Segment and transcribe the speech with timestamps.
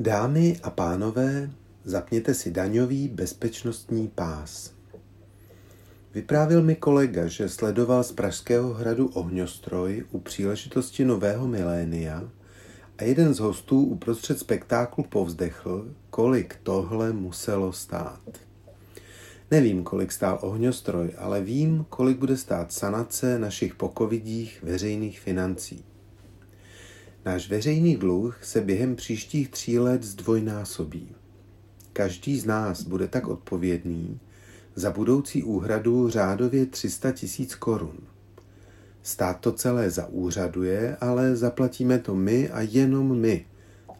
[0.00, 1.50] Dámy a pánové,
[1.84, 4.72] zapněte si daňový bezpečnostní pás.
[6.14, 12.30] Vyprávěl mi kolega, že sledoval z Pražského hradu ohňostroj u příležitosti nového milénia
[12.98, 18.20] a jeden z hostů uprostřed spektáklu povzdechl, kolik tohle muselo stát.
[19.50, 25.84] Nevím, kolik stál ohňostroj, ale vím, kolik bude stát sanace našich pokovidích veřejných financí.
[27.24, 31.08] Náš veřejný dluh se během příštích tří let zdvojnásobí.
[31.92, 34.20] Každý z nás bude tak odpovědný
[34.74, 37.98] za budoucí úhradu řádově 300 tisíc korun.
[39.02, 43.46] Stát to celé zaúřaduje, ale zaplatíme to my a jenom my,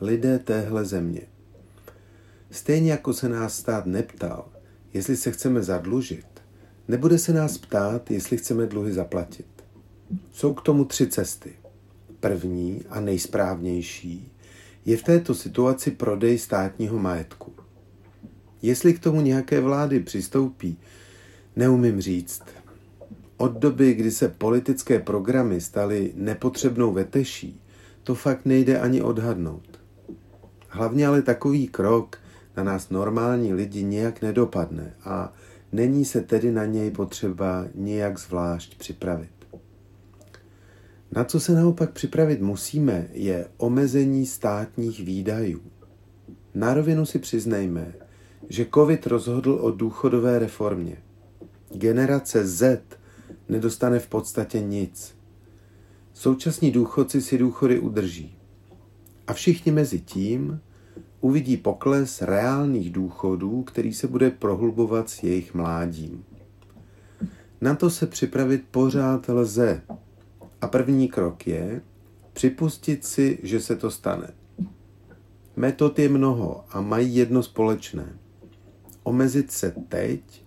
[0.00, 1.22] lidé téhle země.
[2.50, 4.48] Stejně jako se nás stát neptal,
[4.92, 6.26] jestli se chceme zadlužit,
[6.88, 9.46] nebude se nás ptát, jestli chceme dluhy zaplatit.
[10.32, 11.52] Jsou k tomu tři cesty–
[12.20, 14.32] První a nejsprávnější
[14.84, 17.52] je v této situaci prodej státního majetku.
[18.62, 20.78] Jestli k tomu nějaké vlády přistoupí,
[21.56, 22.42] neumím říct.
[23.36, 27.60] Od doby, kdy se politické programy staly nepotřebnou veteší,
[28.02, 29.80] to fakt nejde ani odhadnout.
[30.68, 32.18] Hlavně ale takový krok
[32.56, 35.32] na nás normální lidi nějak nedopadne a
[35.72, 39.35] není se tedy na něj potřeba nějak zvlášť připravit.
[41.12, 45.60] Na co se naopak připravit musíme, je omezení státních výdajů.
[46.54, 47.94] Na rovinu si přiznejme,
[48.48, 50.96] že COVID rozhodl o důchodové reformě.
[51.74, 52.82] Generace Z
[53.48, 55.16] nedostane v podstatě nic.
[56.12, 58.36] Současní důchodci si důchody udrží.
[59.26, 60.60] A všichni mezi tím
[61.20, 66.24] uvidí pokles reálných důchodů, který se bude prohlubovat s jejich mládím.
[67.60, 69.82] Na to se připravit pořád lze,
[70.60, 71.80] a první krok je
[72.32, 74.34] připustit si, že se to stane.
[75.56, 78.18] Metod je mnoho a mají jedno společné.
[79.02, 80.44] Omezit se teď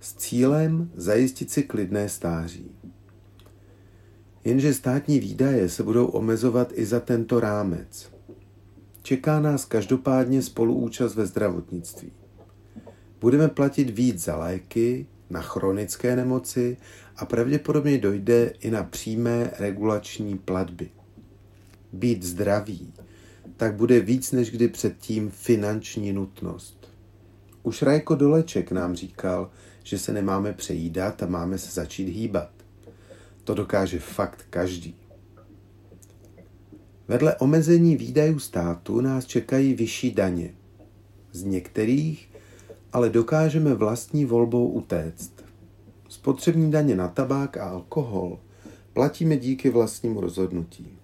[0.00, 2.70] s cílem zajistit si klidné stáří.
[4.44, 8.12] Jenže státní výdaje se budou omezovat i za tento rámec.
[9.02, 12.12] Čeká nás každopádně spoluúčast ve zdravotnictví.
[13.20, 16.76] Budeme platit víc za léky, na chronické nemoci
[17.16, 20.90] a pravděpodobně dojde i na přímé regulační platby.
[21.92, 22.94] Být zdravý,
[23.56, 26.88] tak bude víc než kdy předtím finanční nutnost.
[27.62, 29.50] Už Rajko Doleček nám říkal,
[29.84, 32.50] že se nemáme přejídat a máme se začít hýbat.
[33.44, 34.96] To dokáže fakt každý.
[37.08, 40.54] Vedle omezení výdajů státu nás čekají vyšší daně.
[41.32, 42.29] Z některých
[42.92, 45.44] ale dokážeme vlastní volbou utéct.
[46.08, 48.38] Spotřební daně na tabák a alkohol
[48.92, 50.98] platíme díky vlastnímu rozhodnutí.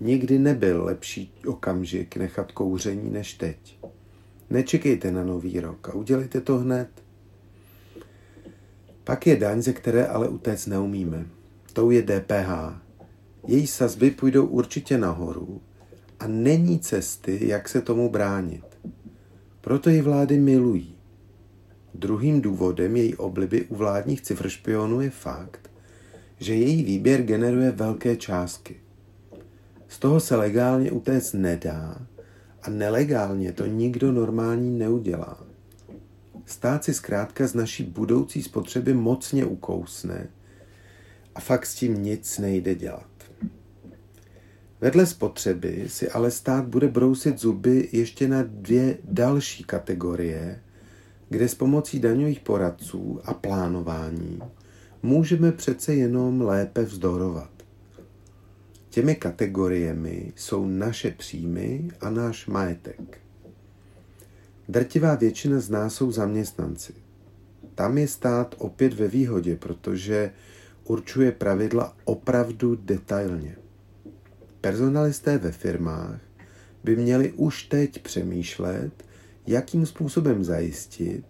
[0.00, 3.78] Nikdy nebyl lepší okamžik nechat kouření než teď.
[4.50, 6.88] Nečekejte na nový rok a udělejte to hned.
[9.04, 11.26] Pak je daň, ze které ale utéct neumíme.
[11.72, 12.80] Tou je DPH.
[13.46, 15.60] Její sazby půjdou určitě nahoru
[16.20, 18.69] a není cesty, jak se tomu bránit.
[19.70, 20.94] Proto ji vlády milují.
[21.94, 25.70] Druhým důvodem její obliby u vládních cifršpionů je fakt,
[26.38, 28.76] že její výběr generuje velké částky.
[29.88, 32.06] Z toho se legálně utéct nedá
[32.62, 35.46] a nelegálně to nikdo normální neudělá.
[36.46, 40.28] Stát si zkrátka z naší budoucí spotřeby mocně ukousne
[41.34, 43.09] a fakt s tím nic nejde dělat.
[44.80, 50.60] Vedle spotřeby si ale stát bude brousit zuby ještě na dvě další kategorie,
[51.28, 54.40] kde s pomocí daňových poradců a plánování
[55.02, 57.50] můžeme přece jenom lépe vzdorovat.
[58.88, 63.18] Těmi kategoriemi jsou naše příjmy a náš majetek.
[64.68, 66.92] Drtivá většina z nás jsou zaměstnanci.
[67.74, 70.32] Tam je stát opět ve výhodě, protože
[70.84, 73.56] určuje pravidla opravdu detailně.
[74.60, 76.20] Personalisté ve firmách
[76.84, 79.04] by měli už teď přemýšlet,
[79.46, 81.24] jakým způsobem zajistit,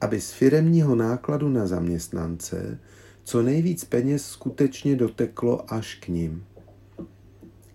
[0.00, 2.78] aby z firemního nákladu na zaměstnance
[3.24, 6.44] co nejvíc peněz skutečně doteklo až k ním.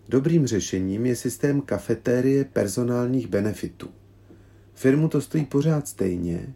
[0.09, 3.87] Dobrým řešením je systém kafetérie personálních benefitů.
[4.73, 6.53] Firmu to stojí pořád stejně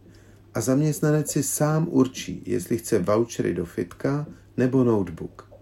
[0.54, 4.26] a zaměstnanec si sám určí, jestli chce vouchery do fitka
[4.58, 5.53] nebo notebook.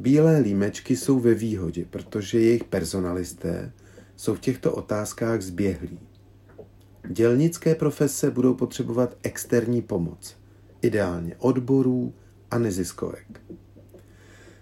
[0.00, 3.72] Bílé límečky jsou ve výhodě, protože jejich personalisté
[4.16, 5.98] jsou v těchto otázkách zběhlí.
[7.08, 10.36] Dělnické profese budou potřebovat externí pomoc,
[10.82, 12.14] ideálně odborů
[12.50, 13.40] a neziskovek.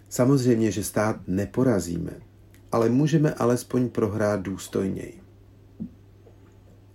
[0.08, 2.12] Samozřejmě, že stát neporazíme,
[2.72, 5.20] ale můžeme alespoň prohrát důstojněji.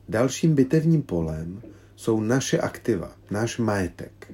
[0.10, 1.62] Dalším bitevním polem
[1.96, 4.34] jsou naše aktiva, náš majetek.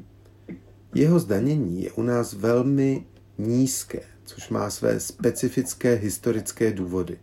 [0.96, 3.06] Jeho zdanění je u nás velmi
[3.40, 7.18] nízké, což má své specifické historické důvody.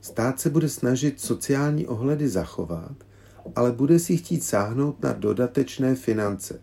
[0.00, 2.94] Stát se bude snažit sociální ohledy zachovat,
[3.56, 6.60] ale bude si chtít sáhnout na dodatečné finance.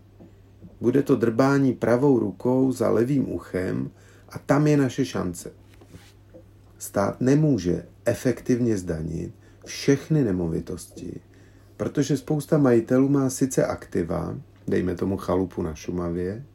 [0.81, 3.91] Bude to drbání pravou rukou za levým uchem
[4.29, 5.51] a tam je naše šance.
[6.77, 9.33] Stát nemůže efektivně zdanit
[9.65, 11.19] všechny nemovitosti,
[11.77, 16.45] protože spousta majitelů má sice aktiva, dejme tomu chalupu na Šumavě,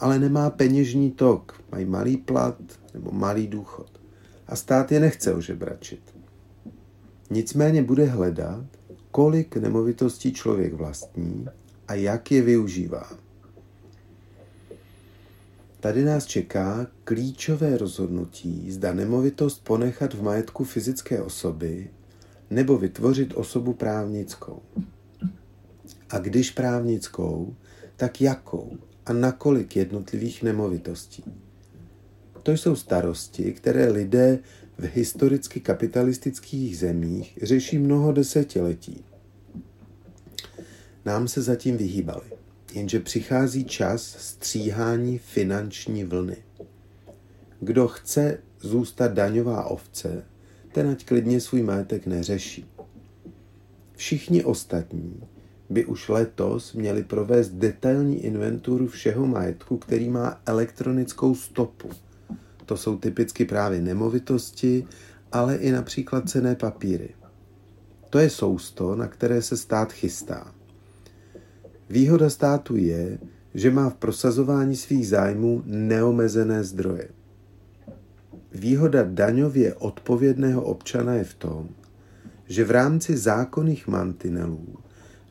[0.00, 2.58] ale nemá peněžní tok, mají malý plat
[2.94, 4.00] nebo malý důchod.
[4.46, 6.14] A stát je nechce ožebračit.
[7.30, 8.64] Nicméně bude hledat,
[9.10, 11.46] kolik nemovitostí člověk vlastní
[11.88, 13.12] a jak je využívá.
[15.80, 21.90] Tady nás čeká klíčové rozhodnutí, zda nemovitost ponechat v majetku fyzické osoby
[22.50, 24.62] nebo vytvořit osobu právnickou.
[26.10, 27.56] A když právnickou,
[27.96, 28.78] tak jakou
[29.10, 31.24] a nakolik jednotlivých nemovitostí.
[32.42, 34.38] To jsou starosti, které lidé
[34.78, 39.04] v historicky kapitalistických zemích řeší mnoho desetiletí.
[41.04, 42.26] Nám se zatím vyhýbali,
[42.74, 46.36] jenže přichází čas stříhání finanční vlny.
[47.60, 50.24] Kdo chce zůstat daňová ovce,
[50.72, 52.66] ten ať klidně svůj majetek neřeší.
[53.96, 55.20] Všichni ostatní
[55.70, 61.88] by už letos měli provést detailní inventuru všeho majetku, který má elektronickou stopu.
[62.66, 64.86] To jsou typicky právě nemovitosti,
[65.32, 67.08] ale i například cené papíry.
[68.10, 70.54] To je sousto, na které se stát chystá.
[71.90, 73.18] Výhoda státu je,
[73.54, 77.08] že má v prosazování svých zájmů neomezené zdroje.
[78.52, 81.68] Výhoda daňově odpovědného občana je v tom,
[82.46, 84.76] že v rámci zákonných mantinelů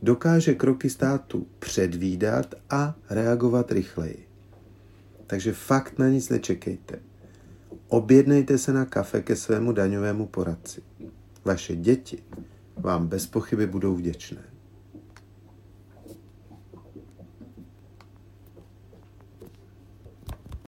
[0.02, 4.28] dokáže kroky státu předvídat a reagovat rychleji.
[5.28, 7.00] Takže fakt na nic nečekejte.
[7.88, 10.82] Objednejte se na kafe ke svému daňovému poradci.
[11.46, 12.24] Vaše děti
[12.78, 14.49] vám bez pochyby budou vděčné.